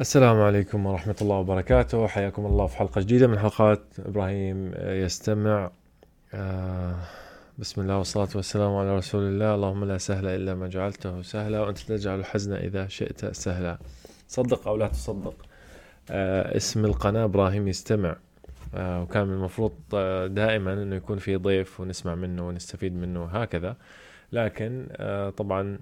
[0.00, 2.06] السلام عليكم ورحمة الله وبركاته.
[2.06, 5.70] حياكم الله في حلقة جديدة من حلقات إبراهيم يستمع.
[6.34, 6.94] آه،
[7.58, 9.54] بسم الله والصلاة والسلام على رسول الله.
[9.54, 13.78] اللهم لا سهل إلا ما جعلته سهلا وأنت تجعل الحزن إذا شئت سهلا.
[14.28, 15.34] صدق أو لا تصدق.
[16.10, 18.16] آه، اسم القناة إبراهيم يستمع.
[18.74, 23.76] آه، وكان المفروض آه، دائما أنه يكون في ضيف ونسمع منه ونستفيد منه هكذا.
[24.32, 25.78] لكن آه، طبعا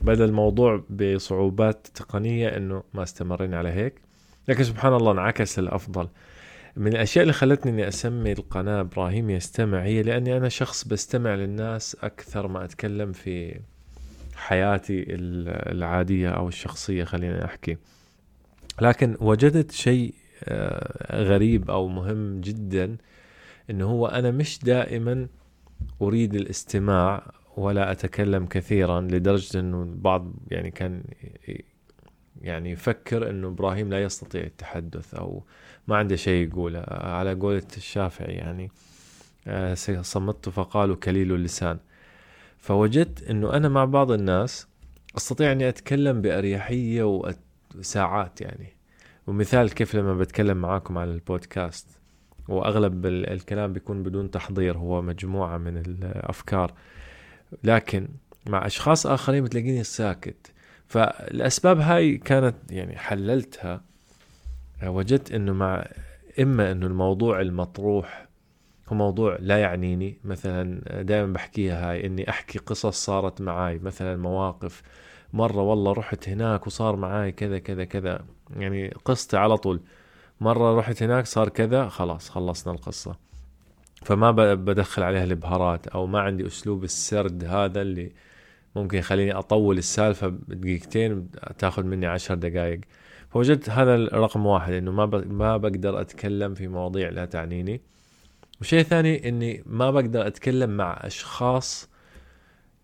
[0.00, 3.94] بدا الموضوع بصعوبات تقنية إنه ما استمرينا على هيك.
[4.48, 6.08] لكن سبحان الله انعكس للافضل
[6.76, 11.96] من الأشياء اللي خلتني إني أسمي القناة إبراهيم يستمع هي لأني أنا شخص بستمع للناس
[12.02, 13.60] أكثر ما أتكلم في
[14.36, 17.76] حياتي ال- العادية أو الشخصية خلينا أحكي.
[18.80, 20.14] لكن وجدت شيء
[20.44, 22.96] آه، غريب أو مهم جدا
[23.70, 25.26] إنه هو أنا مش دائما
[26.02, 27.22] أريد الاستماع
[27.56, 31.02] ولا أتكلم كثيرا لدرجة إنه البعض يعني كان
[32.42, 35.42] يعني يفكر إنه إبراهيم لا يستطيع التحدث أو
[35.88, 36.84] ما عنده شيء يقوله.
[36.88, 38.70] على قولة الشافعي يعني
[39.46, 41.78] آه، صمت فقالوا كليل اللسان.
[42.58, 44.68] فوجدت إنه أنا مع بعض الناس
[45.16, 47.22] أستطيع أني أتكلم بأريحية
[47.76, 48.72] وساعات يعني.
[49.26, 51.86] ومثال كيف لما بتكلم معاكم على البودكاست
[52.48, 56.72] وأغلب ال- الكلام بيكون بدون تحضير هو مجموعة من الأفكار.
[57.64, 58.08] لكن
[58.46, 60.52] مع أشخاص آخرين بتلاقيني ساكت.
[60.86, 63.80] فالأسباب هاي كانت يعني حللتها
[64.82, 65.86] وجدت إنه مع
[66.40, 68.28] إما إنه الموضوع المطروح
[68.88, 70.18] هو موضوع لا يعنيني.
[70.24, 74.82] مثلا دائما بحكيها هاي إني أحكي قصص صارت معاي مثلا مواقف
[75.32, 78.24] مرة والله رحت هناك وصار معاي كذا كذا كذا.
[78.56, 79.80] يعني قصتي على طول
[80.40, 83.29] مرة رحت هناك صار كذا خلاص خلصنا القصة.
[84.02, 88.12] فما بدخل عليها الإبهارات أو ما عندي أسلوب السرد هذا اللي
[88.76, 92.80] ممكن يخليني أطول السالفة بدقيقتين تاخذ مني عشر دقائق
[93.30, 95.06] فوجدت هذا الرقم واحد إنه ما.
[95.06, 97.80] ما بقدر أتكلم في مواضيع لا تعنيني
[98.60, 101.88] وشيء ثاني إني ما بقدر أتكلم مع أشخاص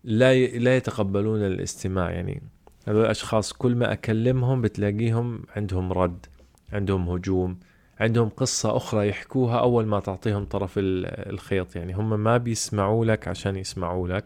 [0.05, 0.47] لا.
[0.47, 2.43] لا يتقبلون الاستماع يعني
[2.89, 6.27] هذول الأشخاص كل ما أكلمهم بتلاقيهم عندهم رد
[6.73, 7.59] عندهم هجوم
[8.01, 11.77] عندهم قصة أخرى يحكوها أول ما تعطيهم طرف ال- الخيط.
[11.77, 14.25] يعني هم ما بيسمعوا لك عشان يسمعوا لك.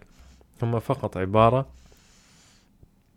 [0.63, 1.69] هم فقط عبارة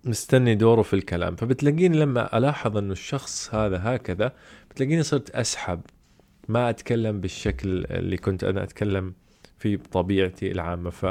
[0.04, 1.36] مستني دوره في الكلام.
[1.36, 4.32] فبتلاقيني لما ألاحظ أنه الشخص هذا هكذا
[4.72, 5.82] بتلاقيني صرت أسحب.
[6.48, 9.14] ما أتكلم بالشكل اللي كنت أنا أتكلم
[9.60, 10.90] فيه بطبيعتي العامة.
[10.90, 11.04] ف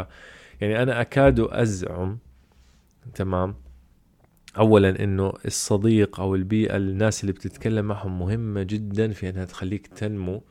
[0.60, 2.18] يعني أنا أكاد أزعم.
[3.14, 3.54] تمام؟
[4.58, 10.42] اولا إنه الصديق أو البيئة الناس اللي بتتكلم معهم مهمة جدا في إنها تخليك تنمو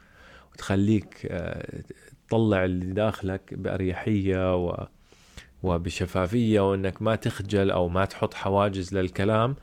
[0.54, 1.84] وتخليك آه،
[2.28, 4.88] تطلع اللي داخلك بأريحية و
[5.64, 9.56] وبشفافية وإنك ما تخجل أو ما تحط حواجز للكلام.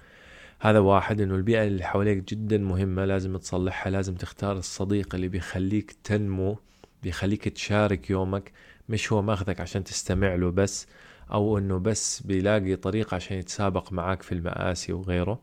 [0.61, 5.93] هذا واحد إنه البيئة اللي حواليك جدا مهمة لازم تصلحها لازم تختار الصديق اللي بيخليك
[6.05, 6.59] تنمو
[7.03, 8.53] بيخليك تشارك يومك
[8.89, 10.87] مش هو ماخذك عشان تستمع له بس.
[11.33, 15.39] أو إنه بس بيلاقي طريقة عشان يتسابق معاك في المآسي وغيره.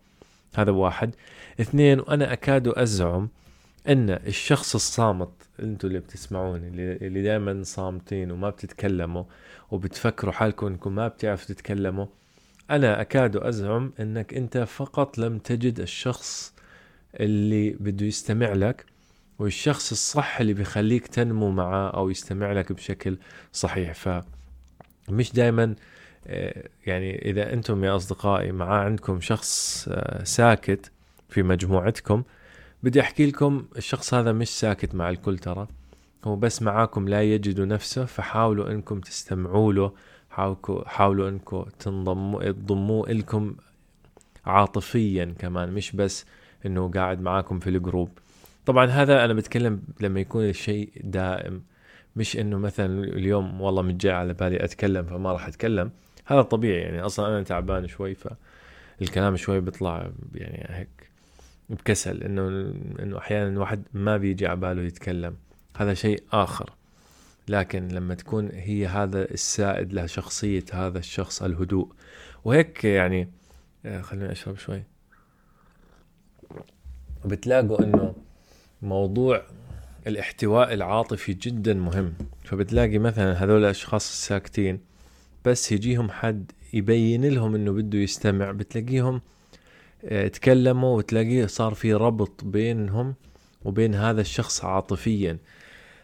[0.55, 1.15] هذا واحد.
[1.61, 3.29] اثنين وأنا أكاد أزعم
[3.89, 5.29] إن الشخص الصامت
[5.59, 9.23] أنتوا اللي بتسمعوني اللي, دائما صامتين وما بتتكلموا
[9.71, 12.05] وبتفكروا حالكم إنكم ما بتعرفوا تتكلموا
[12.71, 16.53] أنا أكاد أزعم إنك أنت فقط لم تجد الشخص
[17.19, 18.85] اللي بده يستمع لك
[19.39, 23.17] والشخص الصح اللي بيخليك تنمو معاه أو يستمع لك بشكل
[23.53, 23.93] صحيح.
[23.93, 24.34] ف
[25.09, 25.75] مش دائما
[26.85, 30.91] يعني إذا أنتم يا أصدقائي مع عندكم شخص آه، ساكت
[31.29, 32.23] في مجموعتكم
[32.83, 35.67] بدي أحكي لكم الشخص هذا مش ساكت مع الكل ترى.
[36.25, 39.91] هو بس معاكم لا يجد نفسه فحاولوا أنكم تستمعوا له
[40.85, 43.55] حاولوا انكم تنضموا تضموه لكم
[44.45, 46.25] عاطفيا كمان مش بس
[46.65, 48.09] إنه قاعد معاكم في الجروب.
[48.65, 51.61] طبعا هذا أنا بتكلم لما يكون الشيء دائم.
[52.15, 55.91] مش إنه مثلا اليوم والله متجاي على بالي أتكلم فما راح أتكلم.
[56.25, 61.09] هذا طبيعي يعني أصلا أنا تعبان شوي فالكلام شوي بيطلع يعني هيك
[61.69, 62.47] بكسل إنه
[62.99, 65.35] إنه أحيانا الواحد ما بيجي على باله يتكلم.
[65.77, 66.69] هذا شيء آخر.
[67.47, 71.91] لكن لما تكون هي هذا السائد له شخصية هذا الشخص الهدوء.
[72.45, 73.29] وهيك يعني
[73.85, 74.83] آه، خليني أشرب شوي.
[77.25, 78.13] بتلاقوا إنه
[78.81, 79.41] موضوع
[80.07, 82.13] الاحتواء العاطفي جدا مهم.
[82.43, 84.79] فبتلاقي مثلا هذول الأشخاص الساكتين
[85.45, 89.21] بس يجيهم حد يبين لهم إنه بده يستمع بتلاقيهم
[90.05, 93.15] آه، تكلموا وتلاقيه صار في ربط بينهم
[93.65, 95.37] وبين هذا الشخص عاطفيا.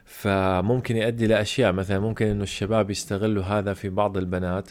[0.05, 4.69] فممكن يؤدي لأشياء مثلا ممكن إنه الشباب يستغلوا هذا في بعض البنات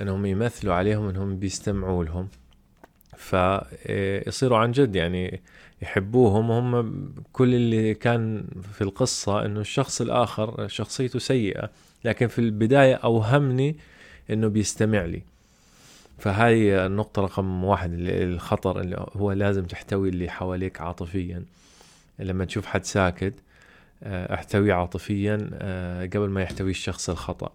[0.00, 2.28] إنهم يمثلوا عليهم إنهم بيستمعوا لهم.
[3.16, 5.42] فيصيروا عن جد يعني
[5.82, 11.70] يحبوهم وهم كل اللي كان في القصة إنه الشخص الآخر شخصيته سيئة
[12.04, 13.76] لكن في البداية أوهمني
[14.30, 15.22] إنه بيستمع لي.
[16.18, 21.44] فهاي النقطة رقم واحد الخطر اللي هو لازم تحتوي اللي حواليك عاطفيا.
[22.18, 23.34] لما تشوف حد ساكت
[24.02, 27.52] آه، احتويه عاطفيا آه، قبل ما يحتوي الشخص الخطأ.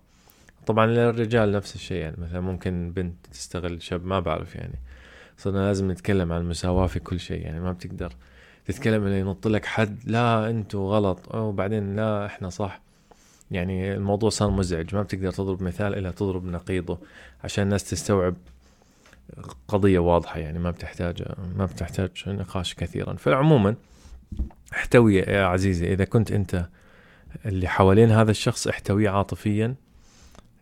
[0.67, 4.75] طبعا للرجال نفس الشيء يعني مثلا ممكن بنت تستغل شاب ما بعرف يعني.
[5.37, 8.13] صرنا لازم نتكلم عن المساواة في كل شيء يعني ما بتقدر
[8.65, 12.81] تتكلم اللي ينط لك حد لا أنتوا غلط وبعدين لا إحنا صح.
[13.51, 16.97] يعني الموضوع صار مزعج ما بتقدر تضرب مثال إلا تضرب نقيضه
[17.43, 18.35] عشان الناس تستوعب
[19.67, 21.23] قضية واضحة يعني ما بتحتاج
[21.55, 23.13] ما بتحتاج نقاش كثيرا.
[23.13, 23.75] فعموما
[24.73, 26.65] احتوي يا عزيزي إذا كنت أنت
[27.45, 29.75] اللي حوالين هذا الشخص احتويه عاطفيا.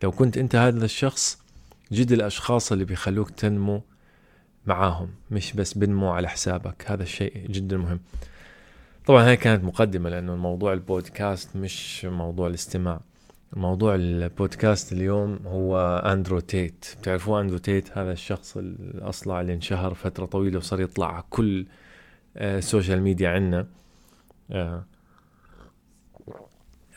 [0.04, 1.40] لو كنت أنت هذا الشخص
[1.92, 3.82] جد الأشخاص اللي بيخلوك تنمو
[4.68, 6.84] معاهم مش بس بنمو على حسابك.
[6.88, 8.00] هذا الشيء جدا مهم.
[9.06, 13.00] طبعا هاي كانت مقدمة لأنه الموضوع البودكاست مش موضوع الاستماع.
[13.54, 16.96] موضوع البودكاست اليوم هو أندرو تيت.
[17.02, 21.66] بتعرفوا أندرو تيت؟ هذا الشخص الأصلع اللي انشهر فترة طويلة وصار يطلع على كل
[22.38, 23.68] ال social media عنا.
[24.52, 24.84] آه،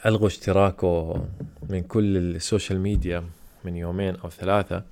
[0.06, 1.24] ألغوا اشتراكه
[1.70, 3.24] من كل ال social media
[3.64, 4.82] من يومين أو ثلاثة.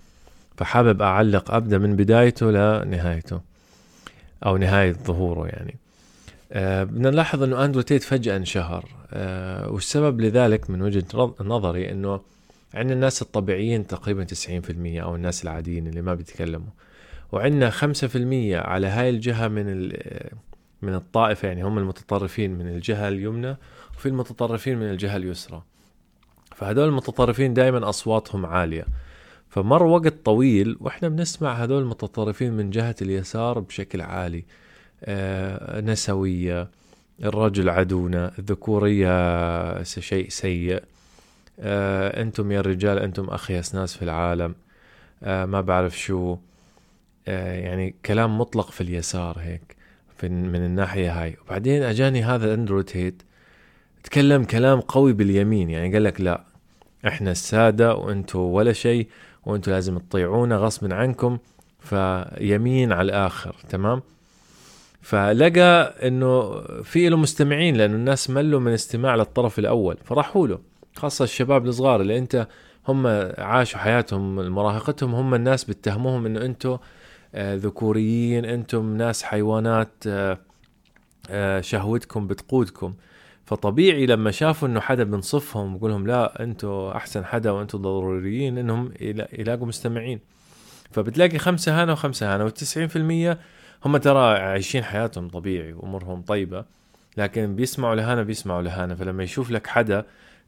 [0.56, 3.40] فحابب أعلق أبدأ من بدايته لنهايته
[4.46, 5.76] أو نهاية ظهوره يعني.
[6.52, 8.84] أه بدنا نلاحظ إنه أندرو تيت فجأة انشهر.
[9.12, 12.20] أه والسبب لذلك من وجهة نظري إنه
[12.74, 14.34] عندنا الناس الطبيعيين تقريبا 90%
[15.02, 16.70] أو الناس العاديين اللي ما بيتكلموا.
[17.32, 17.74] وعندنا 5%
[18.54, 19.92] على هاي الجهة من
[20.82, 23.56] من الطائفة يعني هم المتطرفين من الجهة اليمنى
[23.96, 25.62] وفي المتطرفين من الجهة اليسرى.
[26.54, 28.86] فهدول المتطرفين دائما أصواتهم عالية.
[29.56, 34.44] فمر وقت طويل وإحنا بنسمع هدول المتطرفين من جهة اليسار بشكل عالي.
[35.04, 36.68] آه نسوية
[37.24, 40.82] الرجل عدونا الذكورية شيء سيء.
[41.60, 44.54] آه أنتم يا الرجال أنتم اخيس ناس في العالم.
[45.22, 46.36] آه ما بعرف شو.
[47.26, 49.76] يعني كلام مطلق في اليسار هيك
[50.18, 51.36] في من الناحية هاي.
[51.46, 53.22] وبعدين أجاني هذا اندرو تيت
[54.04, 55.70] تكلم كلام قوي باليمين.
[55.70, 56.44] يعني قال لك لا
[57.06, 59.08] إحنا السادة وأنتم ولا شيء.
[59.46, 61.38] وأنتم لازم تطيعونا غصب عنكم
[61.80, 64.02] فيمين على الآخر تمام؟
[65.02, 70.58] فلقى إنه في له مستمعين لأنه الناس ملوا من استماع للطرف الأول فراحوا له
[70.96, 72.46] خاصة الشباب الصغار اللي أنت
[72.88, 73.06] هم
[73.38, 76.78] عاشوا حياتهم مراهقتهم هم الناس بتهموهم إنه أنتم
[77.34, 80.38] آه ذكوريين أنتم ناس حيوانات آه
[81.30, 82.94] آه شهوتكم بتقودكم.
[83.46, 88.92] فطبيعي لما شافوا إنه حدا بنصفهم ويقول لهم لا أنتم أحسن حدا وأنتم ضروريين إنهم
[89.32, 90.20] يلاقوا مستمعين.
[90.90, 93.38] فبتلاقي خمسة هنا وخمسة هنا والتسعين في المية
[93.84, 96.64] هم ترى عايشين حياتهم طبيعي وأمورهم طيبة
[97.16, 98.94] لكن بيسمعوا لهنا بيسمعوا لهنا.
[98.94, 100.04] فلما يشوف لك حدا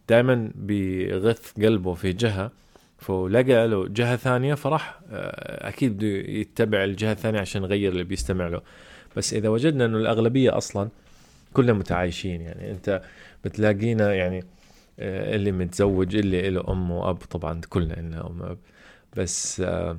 [0.09, 2.51] دائما بيغث قلبه في جهة
[2.99, 8.49] فلقى له جهة ثانية فراح آه، أكيد بده يتبع الجهة الثانية عشان يغير اللي بيستمع
[8.49, 8.61] له.
[9.17, 10.89] بس إذا وجدنا إنه الأغلبية أصلا
[11.53, 12.71] كلنا متعايشين يعني.
[12.71, 13.03] انت
[13.45, 14.45] بتلاقينا يعني
[15.01, 18.59] آه، اللي متزوج اللي له أم وأب طبعا كلنا لنا أم وأب.
[19.17, 19.99] بس آه،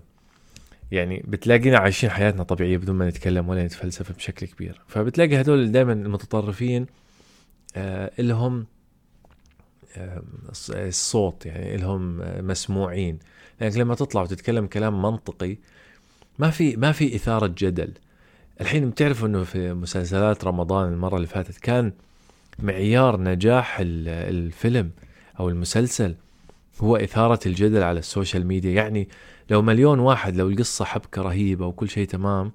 [0.92, 4.82] يعني بتلاقينا عايشين حياتنا طبيعية بدون ما نتكلم ولا نتفلسف بشكل كبير.
[4.88, 6.86] فبتلاقي هدول دائما المتطرفين
[7.76, 8.66] آه، لهم
[10.70, 13.20] الصوت يعني لهم مسموعين.
[13.62, 15.58] لكن لما تطلع وتتكلم كلام منطقي
[16.40, 17.94] ما في ما في إثارة جدل.
[18.62, 21.92] الحين بتعرفوا إنه في مسلسلات رمضان المرة اللي فاتت كان
[22.60, 24.92] معيار نجاح الفيلم
[25.40, 26.16] أو المسلسل
[26.82, 28.72] هو إثارة الجدل على ال social media.
[28.72, 29.10] يعني
[29.50, 32.52] لو مليون واحد لو القصة حبكة رهيبة وكل شيء تمام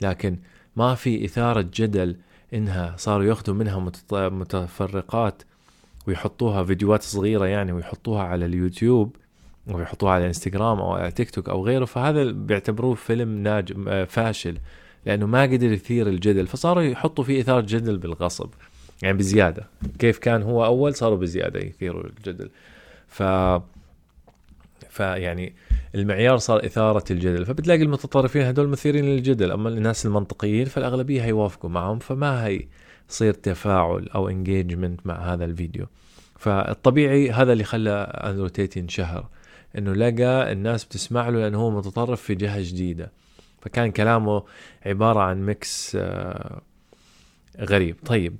[0.00, 0.36] لكن
[0.76, 2.16] ما في إثارة جدل
[2.54, 5.42] إنها صاروا يأخذوا منها متفرقات
[6.06, 9.16] ويحطوها فيديوهات صغيرة يعني ويحطوها على اليوتيوب
[9.66, 11.84] ويحطوها على إنستغرام أو على تيك توك أو غيره.
[11.84, 14.58] فهذا بيعتبروه فيلم ناجم فاشل.
[15.06, 18.48] لأنه ما قدر يثير الجدل فصاروا يحطوا فيه إثارة جدل بالغصب
[19.02, 19.66] يعني بزيادة.
[19.98, 22.50] كيف كان هو أول صاروا بزيادة يثيروا الجدل.
[23.08, 23.22] ف
[24.90, 25.54] فيعني
[25.94, 27.46] المعيار صار إثارة الجدل.
[27.46, 29.50] فبتلاقي المتطرفين هدول مثيرين للجدل.
[29.50, 35.86] أما الناس المنطقيين فالأغلبية هيوافقوا معهم فما هيصير تفاعل أو engagement مع هذا الفيديو.
[36.38, 39.28] فالطبيعي هذا اللي خلى أندرو تيت انشهر
[39.78, 43.12] إنه لقى الناس بتسمع له لأنه هو متطرف في جهة جديدة.
[43.66, 44.42] فكان كلامه
[44.86, 46.60] عبارة عن mix آه،
[47.60, 47.96] غريب.
[48.06, 48.36] طيب.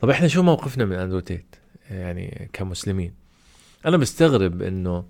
[0.00, 1.56] طب إحنا شو موقفنا من أندرو تيت؟
[1.90, 3.14] يعني كمسلمين.
[3.86, 5.04] أنا مستغرب إنه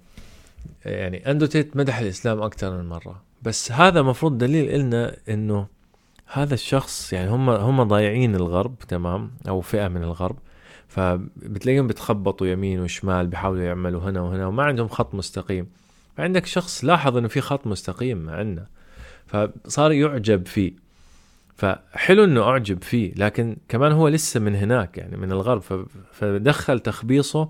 [0.85, 3.23] يعني أندرو تيت مدح الإسلام أكثر من مرة.
[3.43, 5.67] بس هذا مفروض دليل إلنا إنه
[6.27, 10.37] هذا الشخص يعني هم هم ضايعين الغرب تمام؟ أو فئة من الغرب.
[10.89, 15.67] فبتلاقيهم بتخبطوا يمين وشمال بيحاولوا يعملوا هنا وهنا وما عندهم خط مستقيم.
[16.17, 18.74] فعندك شخص لاحظ إنه في خط مستقيم عندنا.
[19.27, 20.73] فصار يعجب فيه.
[21.57, 25.87] فحلو إنه أعجب فيه لكن كمان هو لسه من هناك يعني من الغرب.
[26.13, 27.49] فدخل تخبيصه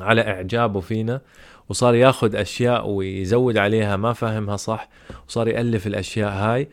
[0.00, 1.20] على إعجابه فينا
[1.68, 4.88] وصار ياخذ أشياء ويزود عليها ما فهمها صح
[5.28, 6.68] وصار يألف الأشياء هاي.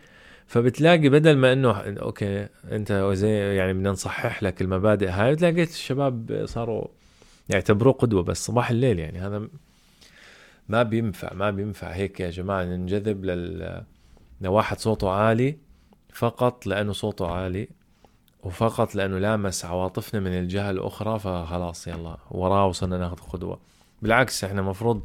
[0.48, 6.41] فبتلاقي بدل ما إنه أوكي أنت زي يعني بدنا نصحح لك المبادئ هاي بتلاقيت الشباب
[6.45, 6.88] صاروا
[7.50, 9.48] يعتبروه قدوة بس صباح الليل يعني هذا
[10.69, 11.88] ما بينفع ما بينفع.
[11.88, 13.84] هيك يا جماعة ننجذب لل
[14.42, 15.58] لواحد صوته عالي
[16.13, 17.68] فقط لأنه صوته عالي
[18.44, 23.60] وفقط لأنه لامس عواطفنا من الجهة الأخرى فخلاص يلا وراه وصرنا ناخذ قدوة.
[24.01, 25.04] بالعكس إحنا المفروض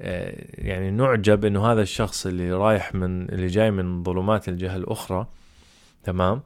[0.00, 5.26] آه، يعني نعجب إنه هذا الشخص اللي رايح من اللي جاي من ظلمات الجهة الأخرى
[6.04, 6.42] تمام؟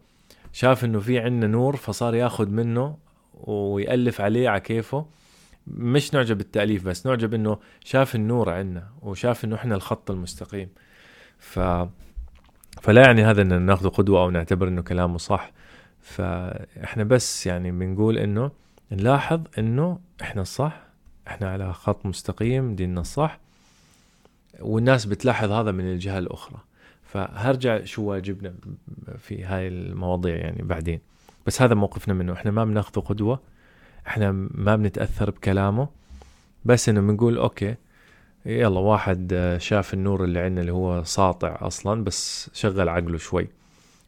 [0.53, 2.97] شاف إنه في عندنا نور فصار ياخذ منه
[3.35, 5.07] ويألف عليه على كيفه.
[5.67, 10.69] مش نعجب بالتأليف بس نعجب إنه شاف النور عندنا وشاف إنه إحنا الخط المستقيم.
[11.39, 11.59] ف
[12.81, 15.52] فلا يعني هذا إن ناخذه قدوة أو نعتبر إنه كلامه صح.
[16.00, 18.50] فإحنا بس يعني بنقول إنه
[18.93, 20.83] نلاحظ إنه إحنا الصح
[21.29, 23.38] إحنا على خط مستقيم ديننا الصح
[24.61, 26.59] والناس بتلاحظ هذا من الجهة الأخرى.
[27.02, 28.55] فهرجع شو واجبنا
[29.19, 31.00] في هاي المواضيع يعني بعدين.
[31.47, 33.41] بس هذا موقفنا منه إحنا ما بناخذه قدوة
[34.07, 35.88] إحنا ما بنتأثر بكلامه
[36.64, 37.75] بس إنه بنقول أوكي
[38.47, 43.49] يلا واحد شاف النور اللي عندنا اللي هو ساطع أصلا بس شغل عقله شوي.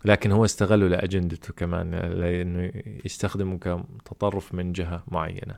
[0.04, 2.70] لكن هو استغله لأجندته كمان لأنه
[3.04, 3.58] يستخدمه
[4.04, 5.54] كتطرف من جهة معينة.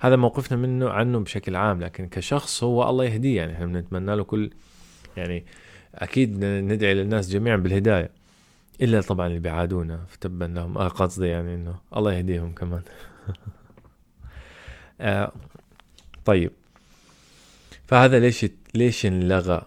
[0.00, 1.80] هذا موقفنا منه عنه بشكل عام.
[1.80, 3.36] لكن كشخص هو الله يهديه.
[3.36, 4.50] يعني إحنا بنتمنى له كل
[5.16, 5.44] يعني
[5.94, 8.10] أكيد ندعي للناس جميعا بالهداية.
[8.80, 10.04] إلا طبعا اللي بيعادونا.
[10.08, 10.78] فتبا لهم.
[10.78, 12.82] آه قصدي يعني إنه الله يهديهم كمان.
[15.00, 15.32] آه
[16.24, 16.52] طيب.
[17.86, 19.62] فهذا ليش ليش انلغى؟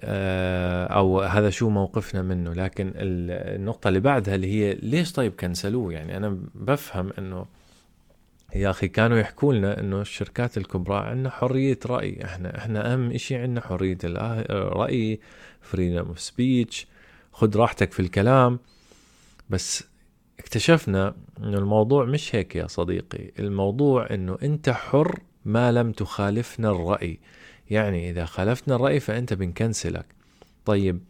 [0.00, 5.92] آه أو هذا شو موقفنا منه؟ لكن النقطة اللي بعدها اللي هي ليش طيب كنسلوه؟
[5.92, 7.46] يعني أنا بفهم إنه
[8.54, 12.24] يا أخي كانوا يحكوا لنا إنه الشركات الكبرى عندنا حرية رأي.
[12.24, 15.20] إحنا إحنا أهم شيء عندنا حرية الرأي
[15.60, 16.86] freedom of speech
[17.32, 18.58] خذ راحتك في الكلام.
[19.50, 19.84] بس
[20.38, 23.30] اكتشفنا إنه الموضوع مش هيك يا صديقي.
[23.38, 27.18] الموضوع إنه أنت حر ما لم تخالفنا الرأي.
[27.70, 30.06] يعني إذا خالفتنا الرأي فأنت بنكنسلك.
[30.64, 31.00] طيب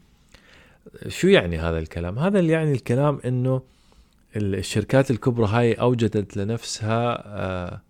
[1.08, 3.62] شو يعني هذا الكلام؟ هذا اللي يعني الكلام إنه
[4.36, 7.80] الشركات الكبرى هاي أوجدت لنفسها آه،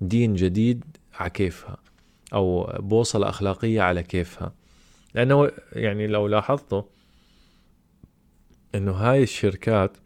[0.00, 0.84] دين جديد
[1.14, 1.76] على كيفها
[2.32, 4.52] أو بوصلة أخلاقية على كيفها.
[5.14, 6.82] لأنه يعني لو لاحظتوا
[8.74, 9.96] إنه هاي الشركات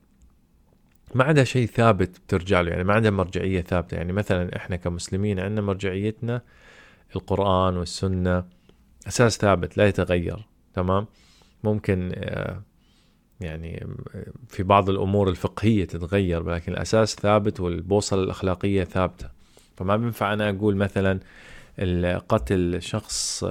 [1.15, 3.95] ما عندها شيء ثابت بترجع له يعني ما عندها مرجعية ثابتة.
[3.95, 6.43] يعني مثلا إحنا كمسلمين عندنا مرجعيتنا
[7.17, 8.45] القرآن والسنة
[9.09, 11.07] أساس ثابت لا يتغير تمام؟
[11.65, 12.63] ممكن آه
[13.41, 13.87] يعني
[14.49, 19.29] في بعض الأمور الفقهية تتغير لكن الأساس ثابت والبوصلة الأخلاقية ثابتة.
[19.77, 21.21] فما بينفع أنا أقول مثلا
[22.29, 23.45] قتل شخص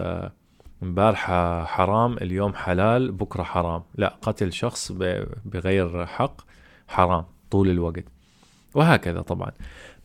[0.83, 3.83] امبارحة آه، حرام اليوم حلال بكرة حرام.
[3.95, 4.91] لا قتل شخص
[5.45, 6.41] بغير حق
[6.87, 7.25] حرام.
[7.55, 8.03] طول الوقت.
[8.73, 9.51] وهكذا طبعا.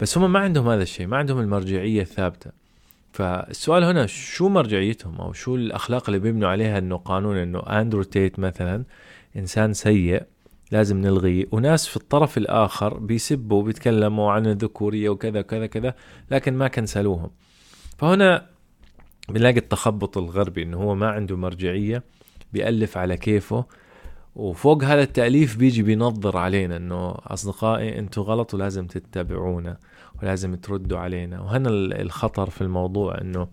[0.00, 2.50] بس هم ما عندهم هذا الشيء ما عندهم المرجعية الثابتة.
[3.12, 8.38] فالسؤال هنا شو مرجعيتهم؟ أو شو الأخلاق اللي بيبنوا عليها إنه قانون إنه أندرو تيت
[8.38, 8.84] مثلا
[9.36, 10.22] إنسان سيء
[10.72, 11.44] لازم نلغيه.
[11.52, 15.94] وناس في الطرف الآخر بيسبوا وبيتكلموا عن الذكورية وكذا كذا كذا
[16.30, 17.30] لكن ما كنسلوهم.
[17.98, 18.46] فهنا
[19.28, 22.02] بنلاقي التخبط الغربي إنه هو ما عنده مرجعية
[22.52, 23.64] بيألف على كيفه.
[24.34, 29.76] وفوق هذا التأليف بيجي بينظر علينا إنه أصدقائي أنتم غلط ولازم تتبعونا
[30.22, 31.40] ولازم تردوا علينا.
[31.40, 31.68] وهنا
[32.00, 33.48] الخطر في الموضوع إنه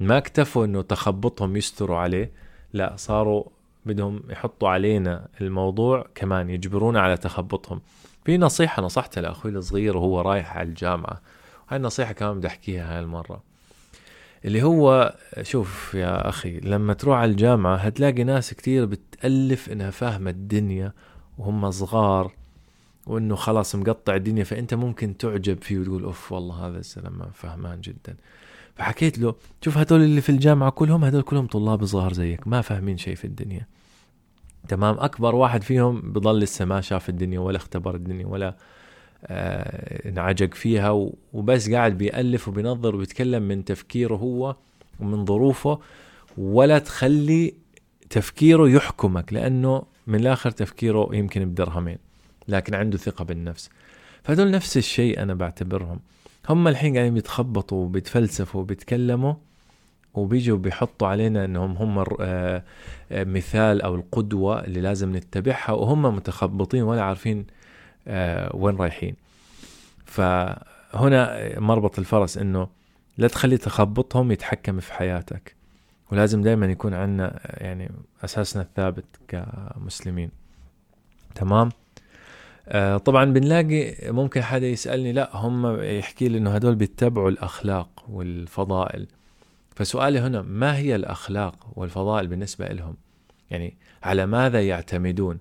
[0.00, 2.32] ما اكتفوا إنه تخبطهم يستروا عليه
[2.72, 3.44] لا صاروا
[3.86, 7.80] بدهم يحطوا علينا الموضوع كمان يجبرونا على تخبطهم.
[8.24, 11.20] في نصيحة نصحتها لأخوي الصغير وهو رايح على الجامعة.
[11.68, 13.49] هاي النصيحة كمان بدي أحكيها هاي المرة.
[14.44, 20.30] اللي هو شوف يا أخي لما تروح على الجامعة هتلاقي ناس كتير بتألف إنها فاهمة
[20.30, 20.92] الدنيا
[21.38, 22.32] وهم صغار
[23.06, 28.16] وإنه خلاص مقطع الدنيا فأنت ممكن تعجب فيه وتقول أوف والله هذا الزلمة فهمان جدا.
[28.74, 32.96] فحكيت له شوف هدول اللي في الجامعة كلهم هدول كلهم طلاب صغار زيك ما فاهمين
[32.96, 33.66] شيء في الدنيا.
[34.68, 38.56] تمام أكبر واحد فيهم بضل لسه ما شاف الدنيا ولا اختبر الدنيا ولا
[39.26, 44.56] انعجق فيها وبس قاعد بيألف وبينظر وبيتكلم من تفكيره هو
[45.00, 45.78] ومن ظروفه
[46.38, 47.54] ولا تخلي
[48.10, 51.98] تفكيره يحكمك لأنه من الآخر تفكيره يمكن بدرهمين
[52.48, 53.70] لكن عنده ثقة بالنفس.
[54.22, 56.00] فهذول نفس الشيء أنا بعتبرهم.
[56.48, 59.34] هم الحين قاعدين بيتخبطوا وبيتفلسفوا وبيتكلموا
[60.14, 62.62] وبيجوا بيحطوا علينا إنهم هم آه،
[63.12, 67.44] آه، مثال أو القدوة اللي لازم نتبعها وهم متخبطين ولا عارفين آه،
[68.54, 69.14] وين رايحين.
[70.04, 72.68] فهنا مربط الفرس إنه
[73.18, 75.54] لا تخلي تخبطهم يتحكم في حياتك
[76.12, 77.90] ولازم دائما يكون عندنا يعني
[78.24, 80.30] أساسنا الثابت كمسلمين.
[81.34, 81.68] تمام؟
[82.68, 89.06] آه طبعا بنلاقي ممكن حدا يسألني لا هم يحكي لي إنه هدول بيتبعوا الأخلاق والفضائل.
[89.76, 92.96] فسؤالي هنا ما هي الأخلاق والفضائل بالنسبة لهم؟
[93.50, 95.38] يعني على ماذا يعتمدون؟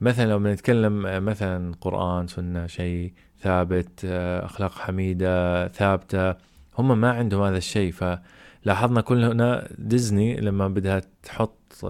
[0.00, 4.04] مثلا لو بنتكلم مثلا قرآن سنة شيء ثابت
[4.44, 6.34] أخلاق حميدة ثابتة
[6.78, 7.92] هم ما عندهم هذا الشيء.
[7.92, 11.84] فلاحظنا كلنا ديزني لما بدها تحط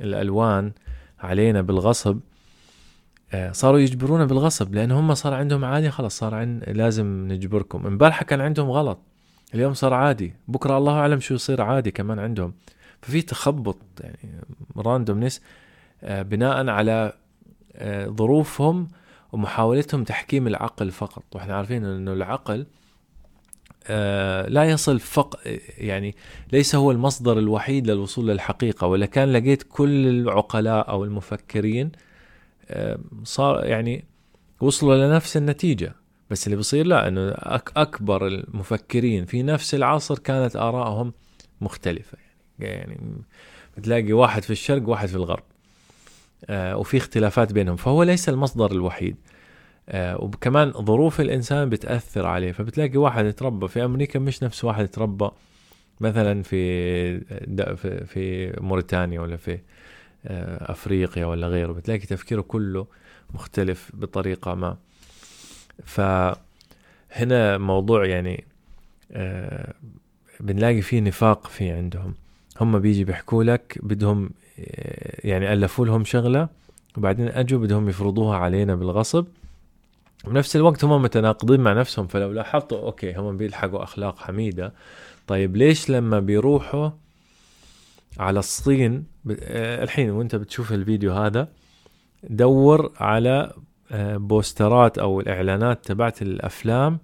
[0.00, 0.72] الألوان
[1.20, 2.20] علينا بالغصب
[3.50, 7.86] صاروا يجبرونا بالغصب لأن هم صار عندهم عادي خلاص صار عند لازم نجبركم.
[7.86, 8.98] امبارح كان عندهم غلط
[9.54, 10.34] اليوم صار عادي.
[10.48, 12.54] بكرة الله أعلم شو يصير عادي كمان عندهم.
[13.02, 14.40] ففي تخبط يعني
[14.76, 15.42] راندومنس
[16.02, 17.21] بناء على آه،
[18.08, 18.88] ظروفهم
[19.32, 21.24] ومحاولتهم تحكيم العقل فقط.
[21.34, 22.66] وإحنا عارفين إنه العقل
[23.86, 25.40] آه، لا يصل فق
[25.78, 26.14] يعني
[26.52, 28.86] ليس هو المصدر الوحيد للوصول للحقيقة.
[28.86, 31.92] ولا كان لقيت كل العقلاء أو المفكرين
[32.68, 34.04] آه، صار يعني
[34.60, 35.94] وصلوا لنفس النتيجة.
[36.30, 37.34] بس اللي بصير لا أنه
[37.76, 41.12] أكبر المفكرين في نفس العصر كانت آرائهم
[41.60, 42.18] مختلفة.
[42.58, 42.98] يعني, يعني
[43.76, 45.42] بتلاقي واحد في الشرق واحد في الغرب.
[45.42, 45.51] آه،
[46.50, 49.16] وفي اختلافات بينهم فهو ليس المصدر الوحيد.
[49.88, 55.30] آه، وكمان ظروف الإنسان بتأثر عليه فبتلاقي واحد يتربى في أمريكا مش نفس واحد يتربى
[56.00, 57.20] مثلا في
[58.06, 59.58] في موريتانيا ولا في
[60.26, 62.86] آه، أفريقيا ولا غيره بتلاقي تفكيره كله
[63.34, 64.76] مختلف بطريقة ما.
[65.84, 68.44] فهنا موضوع يعني
[70.40, 72.14] بنلاقي فيه نفاق في عندهم.
[72.60, 74.30] هم بيجي بيحكوا لك بدهم
[75.24, 76.48] يعني ألفوا لهم شغلة
[76.96, 79.26] وبعدين أجوا بدهم يفرضوها علينا بالغصب.
[80.26, 84.72] بنفس الوقت هم متناقضين مع نفسهم فلو لاحظتوا أوكي هم بيلحقوا أخلاق حميدة.
[85.26, 86.90] طيب ليش لما بيروحوا
[88.18, 89.04] على الصين
[89.40, 91.48] آه، الحين وأنت بتشوف الفيديو هذا
[92.22, 93.52] دور على
[93.92, 96.98] آه، بوسترات أو الإعلانات تبعت الأفلام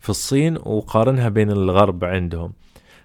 [0.00, 2.52] في الصين وقارنها بين الغرب عندهم.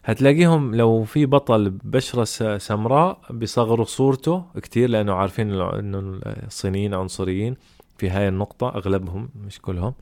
[0.03, 7.55] هتلاقيهم لو في بطل بشرة سمراء بيصغروا صورته كتير لأنه عارفين إنه الصينيين عنصريين
[7.97, 9.93] في هاي النقطة أغلبهم مش كلهم.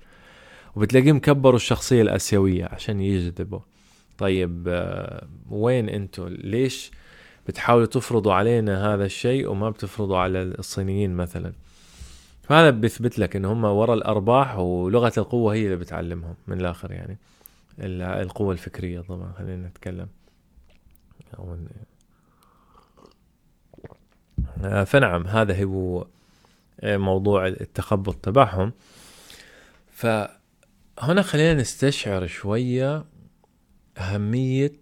[0.75, 3.59] وبتلاقيهم كبروا الشخصية الآسيوية عشان يجذبوا.
[4.17, 6.91] طيب آه، وين انتو ليش
[7.47, 11.53] بتحاولوا تفرضوا علينا هذا الشيء وما بتفرضوا على الصينيين مثلا؟
[12.43, 17.17] فهذا بيثبت لك إن هم ورا الأرباح ولغة القوة هي اللي بتعلمهم من الآخر يعني.
[17.81, 20.07] القوة الفكرية طبعا خلينا نتكلم.
[24.63, 26.07] آه، فنعم هذا هو
[26.79, 28.73] آه، موضوع التخبط تبعهم.
[29.91, 33.05] فهنا خلينا نستشعر شوية
[33.97, 34.73] أهمية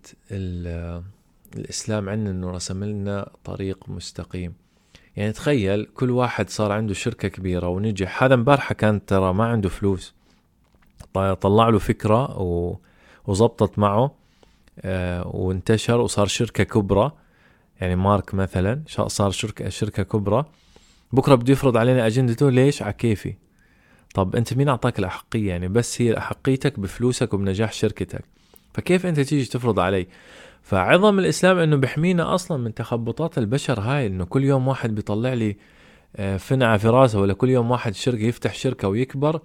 [1.55, 4.53] الإسلام عندنا أنه رسم لنا طريق مستقيم.
[5.15, 8.23] يعني تخيل كل واحد صار عنده شركة كبيرة ونجح.
[8.23, 10.13] هذا امبارحة كان ترى ما عنده فلوس.
[11.13, 12.77] طلع له فكرة و
[13.27, 14.11] وزبطت معه
[14.79, 17.11] آه، وانتشر وصار شركة كبرى.
[17.81, 20.45] يعني مارك مثلا صار شركة شركة كبرى.
[21.11, 23.35] بكرة بده يفرض علينا أجندته ليش؟ على كيفي.
[24.13, 28.23] طب أنت مين أعطاك الأحقية؟ يعني بس هي أحقيتك بفلوسك وبنجاح شركتك.
[28.73, 30.07] فكيف أنت تيجي تفرض علي؟
[30.63, 35.57] فعظم الإسلام أنه بحمينا أصلا من تخبطات البشر هاي أنه كل يوم واحد بيطلع لي
[36.15, 39.41] آه، فنعة في راسه ولا كل يوم واحد شركة يفتح شركة ويكبر.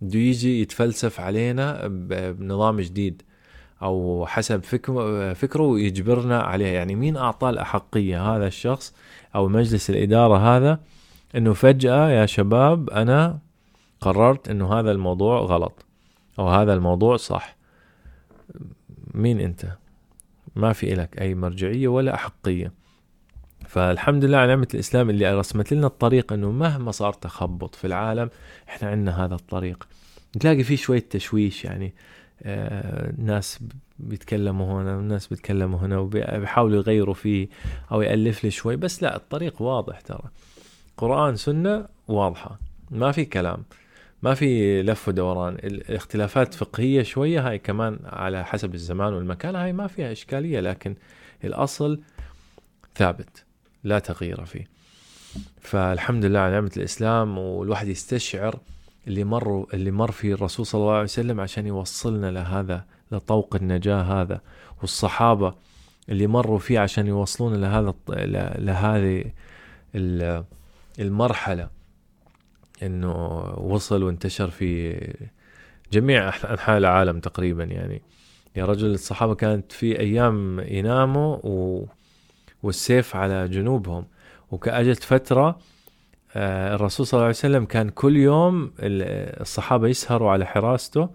[0.00, 1.86] بده يجي يتفلسف علينا
[2.32, 3.22] بنظام جديد
[3.82, 4.64] أو حسب
[5.34, 8.94] فكره ويجبرنا عليها يعني مين اعطاه الأحقية؟ هذا الشخص
[9.34, 10.80] أو مجلس الإدارة هذا
[11.36, 13.38] إنه فجأة يا شباب أنا
[14.00, 15.84] قررت إنه هذا الموضوع غلط
[16.38, 17.56] أو هذا الموضوع صح.
[19.14, 19.66] مين أنت؟
[20.56, 22.72] ما في لك أي مرجعية ولا أحقية.
[23.68, 28.30] فالحمد لله على نعمة الإسلام اللي رسمت لنا الطريق إنه مهما صار تخبط في العالم
[28.68, 29.88] إحنا عندنا هذا الطريق.
[30.40, 31.94] تلاقي فيه شوية تشويش يعني
[32.42, 33.60] آه ناس
[33.98, 37.48] بيتكلموا هنا وناس بيتكلموا هنا وبيحاولوا يغيروا فيه
[37.92, 40.24] أو يألف لي شوي بس لا الطريق واضح ترى.
[40.96, 42.58] قرآن سنة واضحة
[42.90, 43.64] ما في كلام
[44.22, 45.54] ما في لف ودوران.
[45.54, 50.94] الاختلافات فقهية شوية هاي كمان على حسب الزمان والمكان هاي ما فيها إشكالية لكن
[51.44, 52.00] الأصل
[52.94, 53.47] ثابت.
[53.84, 54.68] لا تغيير فيه
[55.60, 58.58] فالحمد لله على نعمة الإسلام والواحد يستشعر
[59.06, 64.02] اللي مر اللي مر فيه الرسول صلى الله عليه وسلم عشان يوصلنا لهذا لطوق النجاة
[64.02, 64.40] هذا
[64.80, 65.54] والصحابة
[66.08, 67.94] اللي مروا فيه عشان يوصلونا لهذا
[68.58, 69.24] لهذه
[70.98, 71.68] المرحلة
[72.82, 75.00] إنه وصل وانتشر في
[75.92, 78.02] جميع أنحاء العالم تقريبا يعني
[78.56, 81.36] يا رجل الصحابة كانت في أيام يناموا.
[82.62, 84.04] والسيف على جنوبهم.
[84.50, 85.58] وكأجت فترة
[86.34, 91.08] آه، الرسول صلى الله عليه وسلم كان كل يوم الصحابة يسهروا على حراسته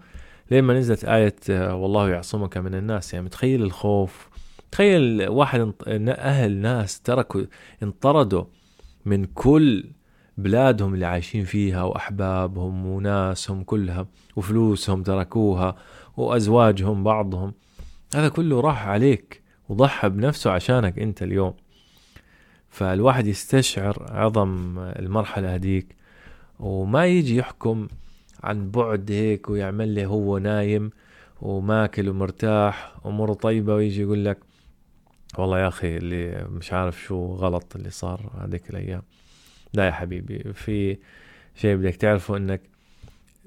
[0.50, 3.14] لما نزلت آية آه، والله يعصمك من الناس.
[3.14, 4.28] يعني متخيل الخوف.
[4.70, 5.72] تخيل واحد
[6.08, 7.42] أهل ناس تركوا
[7.82, 8.44] انطردوا
[9.04, 9.84] من كل
[10.38, 15.76] بلادهم اللي عايشين فيها وأحبابهم وناسهم كلها وفلوسهم تركوها
[16.16, 17.54] وأزواجهم بعضهم.
[18.14, 19.43] هذا كله راح عليك.
[19.68, 21.54] وضحى بنفسه عشانك أنت اليوم.
[22.70, 25.96] فالواحد يستشعر عظم المرحلة هديك
[26.58, 27.88] وما يجي يحكم
[28.42, 30.90] عن بعد هيك ويعمل لي هو نايم
[31.42, 34.38] وماكل ومرتاح اموره طيبة ويجي يقول لك
[35.38, 39.02] والله يا أخي اللي مش عارف شو غلط اللي صار هذيك الأيام.
[39.72, 40.98] لا يا حبيبي في
[41.54, 42.60] شيء بدك تعرفه إنك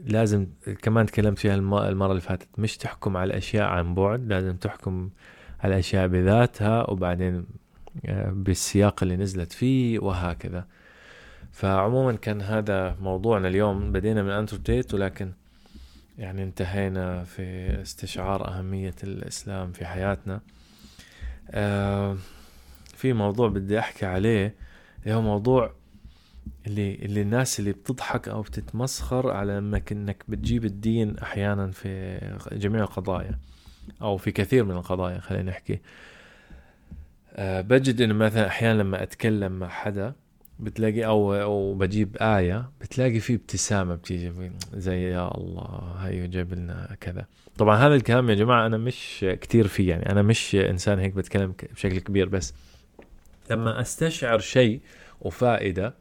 [0.06, 0.48] لازم
[0.82, 5.10] كمان تكلمت فيها المرة اللي فاتت مش تحكم على الأشياء عن بعد لازم تحكم
[5.60, 7.46] على الأشياء بذاتها وبعدين
[8.06, 10.66] آه، بالسياق اللي نزلت فيه وهكذا.
[11.52, 13.92] فعموما كان هذا موضوعنا اليوم.
[13.92, 15.32] بدينا من انتروتيت ولكن
[16.18, 17.42] يعني انتهينا في
[17.82, 20.42] استشعار أهمية الإسلام في حياتنا.
[21.52, 22.18] آه
[22.96, 24.56] في موضوع بدي أحكي عليه.
[25.04, 25.72] اللي هو موضوع
[26.68, 32.20] اللي اللي الناس اللي بتضحك أو بتتمسخر على أنك إنك بتجيب الدين أحيانا في
[32.52, 33.40] جميع القضايا.
[34.02, 35.80] أو في كثير من القضايا خلينا نحكي.
[37.34, 40.14] أه بجد إنه مثلا أحيانا لما أتكلم مع حدا
[40.60, 46.98] بتلاقي أو أو بجيب آية بتلاقي في ابتسامة بتيجي زي يا الله هيو جاب لنا
[47.02, 47.26] كذا.
[47.58, 51.54] طبعا هذا الكلام يا جماعة أنا مش كتير فيه يعني أنا مش إنسان هيك بتكلم
[51.76, 52.54] بشكل كبير بس.
[53.52, 54.80] لما أستشعر شيء
[55.22, 55.94] وفائدة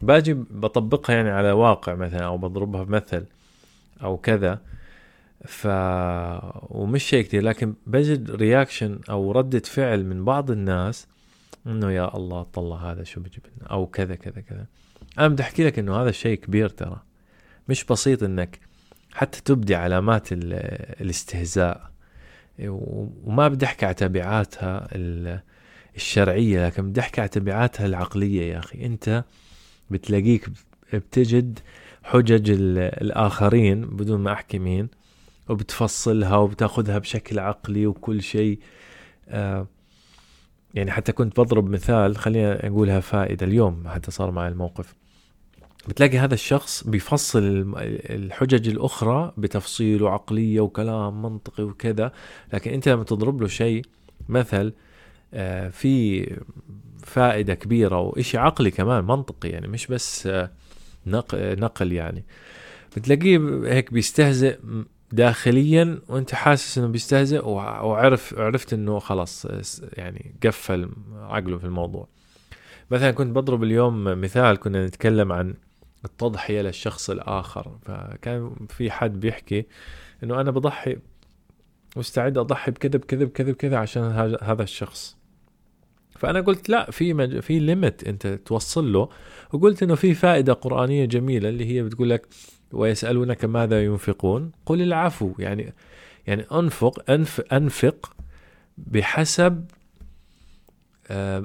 [0.00, 3.24] باجي بطبقها يعني على واقع مثلا أو بضربها بمثل
[4.02, 4.60] أو كذا.
[5.44, 5.66] ف
[6.70, 11.06] ومش شيء كتير لكن بجد رياكشن أو ردة فعل من بعض الناس
[11.66, 14.66] إنه يا الله طلع هذا شو بجيب لنا أو كذا كذا كذا.
[15.18, 17.02] أنا بدي أحكي لك إنه هذا الشيء كبير ترى.
[17.68, 18.58] مش بسيط إنك
[19.12, 21.90] حتى تبدي علامات الاستهزاء.
[22.58, 24.88] وما بدي أحكي على تبعاتها
[25.96, 28.86] الشرعية لكن بدي أحكي على تبعاتها العقلية يا أخي.
[28.86, 29.24] أنت
[29.90, 30.50] بتلاقيك
[30.92, 31.58] بتجد
[32.02, 32.50] حجج
[33.00, 34.88] الآخرين بدون ما أحكي مين
[35.48, 38.58] وبتفصلها وبتاخذها بشكل عقلي وكل شيء.
[39.28, 39.66] آه
[40.74, 43.46] يعني حتى كنت بضرب مثال خلينا نقولها فائدة.
[43.46, 44.94] اليوم حتى صار معي الموقف.
[45.88, 47.74] بتلاقي هذا الشخص بيفصل
[48.10, 52.12] الحجج الأخرى بتفصيل وعقلية وكلام منطقي وكذا.
[52.52, 53.84] لكن أنت لما تضرب له شيء
[54.28, 54.72] مثل
[55.34, 56.26] آه، في
[57.04, 60.50] فائدة كبيرة وإشي عقلي كمان منطقي يعني مش بس آه،
[61.36, 62.24] نقل يعني.
[62.96, 64.58] بتلاقيه هيك بيستهزئ
[65.16, 69.46] داخليا وأنت حاسس إنه بيستهزئ وعرف عرفت إنه خلاص
[69.92, 72.08] يعني قفل عقله في الموضوع.
[72.90, 75.54] مثلا كنت بضرب اليوم مثال كنا نتكلم عن
[76.04, 77.76] التضحية للشخص الآخر.
[77.82, 79.66] فكان في حد بيحكي
[80.24, 80.96] إنه أنا بضحي
[81.96, 84.02] مستعد أضحي بكذا بكذا بكذا بكذا عشان
[84.42, 85.16] هذا الشخص.
[86.18, 87.40] فأنا قلت لا في مج...
[87.40, 89.08] في ليميت أنت توصل له
[89.52, 92.26] وقلت إنه في فائدة قرآنية جميلة اللي هي بتقول لك
[92.72, 95.72] ويسألونك ماذا ينفقون؟ قل العفو يعني
[96.26, 98.16] يعني أنفق أنف أنفق
[98.78, 99.64] بحسب
[101.10, 101.44] آه،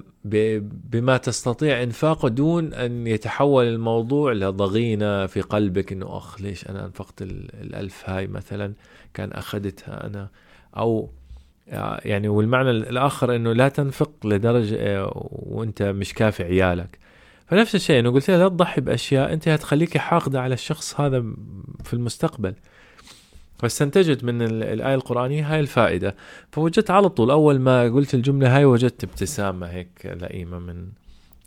[0.92, 7.22] بما تستطيع إنفاقه دون أن يتحول الموضوع لضغينة في قلبك إنه أخ ليش أنا أنفقت
[7.22, 8.74] الألف هاي مثلا
[9.14, 10.28] كان أخذتها أنا؟
[10.78, 11.10] أو
[11.70, 17.00] آه، يعني والمعنى الآخر إنه لا تنفق لدرجة آه، وأنت مش كافي عيالك.
[17.52, 21.24] فنفس الشيء انه قلت لها لا تضحي بأشياء أنت هتخليك حاقدة على الشخص هذا
[21.84, 22.54] في المستقبل.
[23.60, 26.16] فاستنتجت من الآية القرآنية هاي الفائدة.
[26.52, 30.88] فوجدت على طول أول ما قلت الجملة هاي وجدت ابتسامة هيك لئيمة من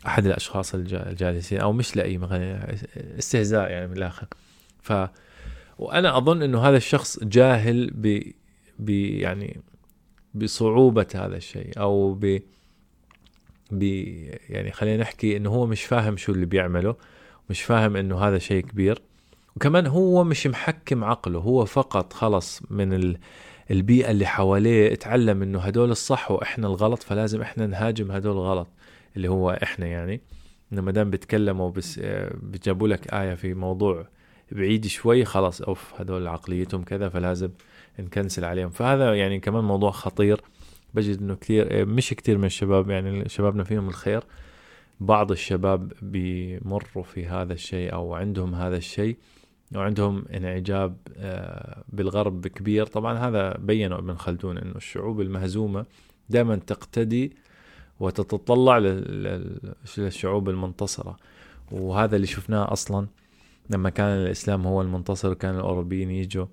[0.07, 2.27] أحد الأشخاص الجالسين أو مش لئيمة
[3.19, 4.27] استهزاء يعني من الآخر.
[4.81, 4.93] ف
[5.77, 8.21] وأنا أظن أنه هذا الشخص جاهل ب,
[8.79, 9.61] ب يعني
[10.33, 12.39] بصعوبة هذا الشيء أو ب
[13.71, 16.95] بي يعني خلينا نحكي إنه هو مش فاهم شو اللي بيعمله
[17.49, 19.01] مش فاهم إنه هذا شيء كبير.
[19.55, 23.15] وكمان هو مش محكم عقله هو فقط خلص من
[23.71, 28.67] البيئة اللي حواليه اتعلم إنه هدول الصح وإحنا الغلط فلازم إحنا نهاجم هدول الغلط
[29.17, 30.21] اللي هو إحنا يعني.
[30.73, 34.07] إنه ما دام بيتكلموا بس آه، بجابوا لك آية في موضوع
[34.51, 37.49] بعيد شوي خلاص أوف هذول عقليتهم كذا فلازم
[37.99, 38.69] نكنسل عليهم.
[38.69, 40.41] فهذا يعني كمان موضوع خطير.
[40.95, 44.23] بجد إنه كثير آه، مش كثير من الشباب يعني شبابنا فيهم الخير.
[44.99, 49.17] بعض الشباب بيمروا في هذا الشيء أو عندهم هذا الشيء
[49.75, 52.85] وعندهم انعجاب آه، بالغرب كبير.
[52.85, 55.85] طبعا هذا بينه ابن خلدون إنه الشعوب المهزومة
[56.29, 57.35] دائما تقتدي
[57.99, 58.77] وتتطلع
[59.97, 61.17] للشعوب المنتصرة.
[61.71, 63.07] وهذا اللي شفناه أصلا
[63.69, 66.45] لما كان الإسلام هو المنتصر كان الأوروبيين يجوا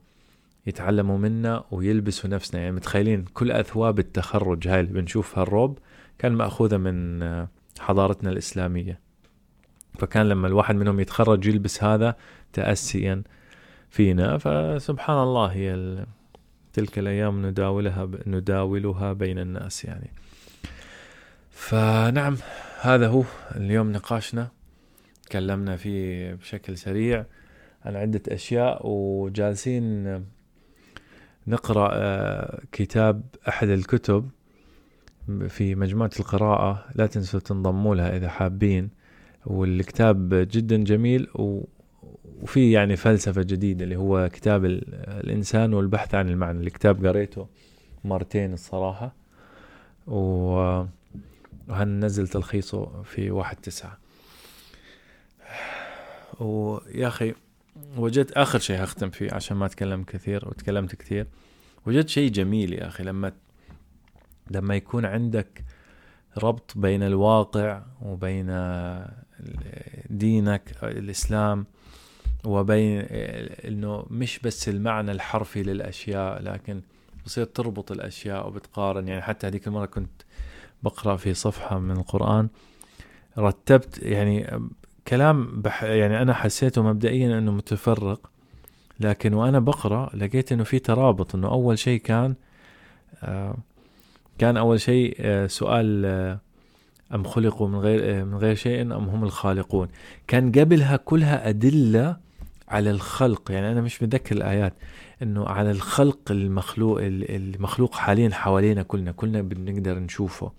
[0.67, 2.61] يتعلموا منا ويلبسوا نفسنا.
[2.61, 5.79] يعني متخيلين كل أثواب التخرج هاي اللي بنشوفها الروب
[6.19, 7.49] كان مأخوذة من آه،
[7.81, 9.01] حضارتنا الإسلامية.
[9.99, 12.17] فكان لما الواحد منهم يتخرج يلبس هذا
[12.53, 13.23] تأسيا
[13.91, 14.39] فينا.
[14.39, 15.97] فسبحان الله هي
[16.73, 20.11] تلك الأيام نداولها نداولها بين الناس يعني.
[21.51, 22.37] فنعم
[22.81, 23.25] هذا هو
[23.57, 24.49] اليوم نقاشنا.
[25.23, 27.25] تكلمنا فيه بشكل سريع
[27.85, 30.07] عن عدة أشياء وجالسين
[31.47, 34.31] نقرأ آه، كتاب أحد الكتب
[35.49, 36.85] في مجموعة القراءة.
[36.95, 38.91] لا تنسوا تنضموا لها إذا حابين.
[39.47, 46.61] والكتاب جدا جميل وفي يعني فلسفة جديدة اللي هو كتاب الإنسان والبحث عن المعنى.
[46.61, 47.47] الكتاب قريته
[48.05, 49.15] مرتين الصراحة
[50.07, 50.85] و
[51.69, 53.99] وهننزل تلخيصه في واحد تسعة.
[56.41, 57.35] ويا أخي
[57.97, 61.27] وجدت آخر شيء هختم فيه عشان ما أتكلم كثير وتكلمت كثير.
[61.87, 63.33] وجدت شيء جميل يا أخي لما
[64.51, 65.65] لما يكون عندك
[66.39, 68.47] ربط بين الواقع وبين
[70.11, 71.67] دينك الإسلام
[72.45, 73.01] وبين
[73.65, 76.83] إنه مش بس المعنى الحرفي للأشياء لكن
[77.27, 79.09] بصير تربط الأشياء وبتقارن.
[79.09, 80.23] يعني حتى هذيك المرة كنت
[80.83, 82.49] بقرأ في صفحة من القرآن
[83.39, 84.61] رتبت يعني
[85.09, 88.31] كلام بح يعني أنا حسيته مبدئيا أنه متفرق
[89.01, 92.35] لكن وأنا بقرأ لقيت أنه في ترابط أنه أول شيء كان
[93.23, 93.57] آه
[94.39, 96.39] كان أول شيء آه سؤال آه
[97.15, 99.89] أم خلقوا من غير من غير شيء أم هم الخالقون.
[100.27, 102.17] كان قبلها كلها أدلة
[102.69, 103.51] على الخلق.
[103.51, 104.75] يعني أنا مش متذكر الآيات.
[105.23, 110.53] أنه على الخلق المخلوق المخلوق حاليا حوالينا كلنا كلنا بنقدر نشوفه.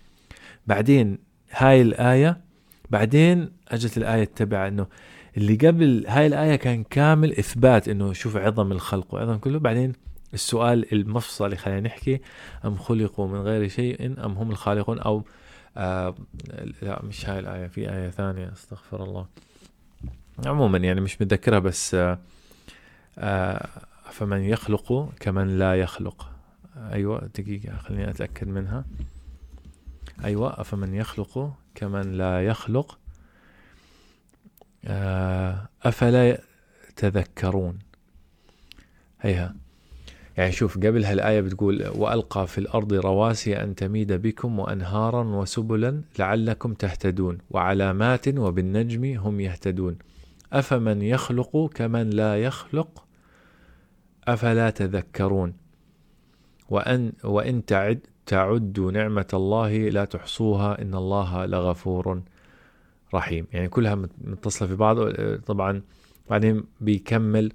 [0.66, 1.18] بعدين
[1.50, 2.40] هاي الآية
[2.90, 4.86] بعدين أجت الآية التبع إنه
[5.36, 9.58] اللي قبل هاي الآية كان كامل إثبات إنه شوف عظم الخلق وعظم كله.
[9.58, 9.92] بعدين
[10.34, 12.20] السؤال المفصلي خلينا نحكي
[12.64, 15.24] أم خلقوا من غير شيء أم هم الخالقون؟ أو
[15.76, 16.14] آه
[16.82, 19.26] لا مش هاي الآية في آية ثانية أستغفر الله.
[20.46, 22.18] عموما يعني مش متذكرها بس آه،
[23.18, 23.68] آه،
[24.10, 26.30] فمن يخلق كمن لا يخلق.
[26.76, 28.84] أيوة دقيقة خليني أتأكد منها.
[30.24, 32.98] أيوة أفمن يخلق كمن لا يخلق.
[34.84, 36.40] آه، أفلا
[36.96, 37.78] تذكرون؟
[39.20, 39.56] هيها.
[40.36, 46.74] يعني شوف قبل هالآية بتقول وألقى في الأرض رواسي أن تميد بكم وأنهارا وسبلا لعلكم
[46.74, 49.98] تهتدون وعلامات وبالنجم هم يهتدون.
[50.52, 53.04] أفمن يخلق كمن لا يخلق؟
[54.28, 55.54] أفلا تذكرون؟
[56.68, 62.22] وأن وإن تعد تعدوا نعمة الله لا تحصوها إن الله لغفور
[63.14, 63.46] رحيم.
[63.52, 64.96] يعني كلها متصلة في بعض
[65.46, 65.82] طبعا
[66.30, 67.52] بعدين بيكمل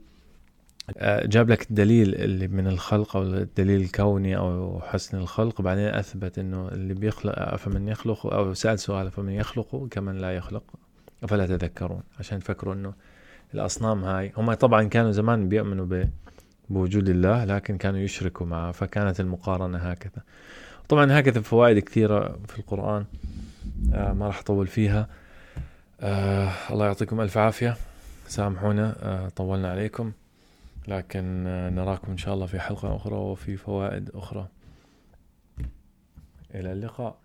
[0.98, 6.40] آه، جاب لك الدليل اللي من الخلق أو الدليل الكوني أو حسن الخلق بعدين أثبت
[6.40, 10.64] إنه اللي بيخلق أفمن يخلق أو سأل سؤال أفمن يخلق كمن لا يخلق؟
[11.24, 12.94] أفلا تذكرون؟ عشان تفكروا أنه
[13.54, 15.86] الأصنام هاي هم طبعا كانوا زمان بيؤمنوا
[16.70, 20.24] بوجود الله لكن كانوا يشركوا معه فكانت المقارنة هكذا.
[20.90, 23.06] طبعا هكذا فوائد كثيرة في القرآن
[23.94, 25.08] آه ما راح أطول فيها.
[26.02, 27.78] آه الله يعطيكم ألف عافية.
[28.28, 30.12] سامحونا آه طولنا عليكم.
[30.88, 34.48] لكن آه نراكم إن شاء الله في حلقة أخرى وفي فوائد أخرى.
[36.56, 37.18] إلى اللقاء.